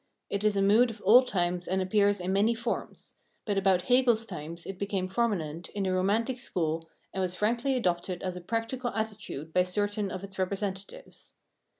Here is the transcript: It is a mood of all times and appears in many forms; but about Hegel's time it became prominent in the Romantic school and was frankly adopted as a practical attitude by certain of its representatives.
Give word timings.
It 0.31 0.43
is 0.43 0.55
a 0.55 0.63
mood 0.63 0.89
of 0.89 0.99
all 1.01 1.21
times 1.21 1.67
and 1.67 1.79
appears 1.79 2.19
in 2.19 2.33
many 2.33 2.55
forms; 2.55 3.13
but 3.45 3.55
about 3.55 3.83
Hegel's 3.83 4.25
time 4.25 4.57
it 4.65 4.79
became 4.79 5.07
prominent 5.07 5.69
in 5.75 5.83
the 5.83 5.93
Romantic 5.93 6.39
school 6.39 6.89
and 7.13 7.21
was 7.21 7.35
frankly 7.35 7.75
adopted 7.75 8.23
as 8.23 8.35
a 8.35 8.41
practical 8.41 8.89
attitude 8.95 9.53
by 9.53 9.61
certain 9.61 10.09
of 10.09 10.23
its 10.23 10.39
representatives. 10.39 11.35